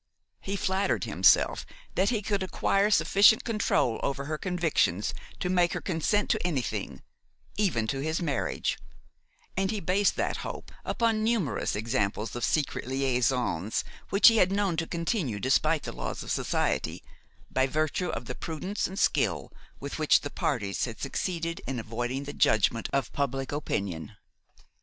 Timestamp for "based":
9.79-10.15